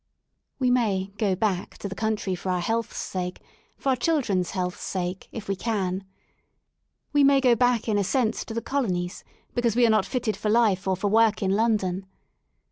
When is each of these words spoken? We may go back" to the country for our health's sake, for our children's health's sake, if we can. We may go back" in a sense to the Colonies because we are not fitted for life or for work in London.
We 0.57 0.71
may 0.71 1.13
go 1.19 1.35
back" 1.35 1.77
to 1.77 1.87
the 1.87 1.93
country 1.93 2.33
for 2.33 2.49
our 2.49 2.59
health's 2.59 2.97
sake, 2.97 3.39
for 3.77 3.89
our 3.89 3.95
children's 3.95 4.49
health's 4.49 4.81
sake, 4.81 5.29
if 5.31 5.47
we 5.47 5.55
can. 5.55 6.05
We 7.13 7.23
may 7.23 7.39
go 7.39 7.53
back" 7.53 7.87
in 7.87 7.99
a 7.99 8.03
sense 8.03 8.43
to 8.45 8.55
the 8.55 8.63
Colonies 8.63 9.23
because 9.53 9.75
we 9.75 9.85
are 9.85 9.91
not 9.91 10.07
fitted 10.07 10.35
for 10.35 10.49
life 10.49 10.87
or 10.87 10.97
for 10.97 11.07
work 11.11 11.43
in 11.43 11.51
London. 11.51 12.07